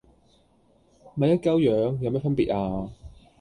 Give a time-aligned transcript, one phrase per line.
[1.13, 2.89] 咪一鳩樣，有咩分別呀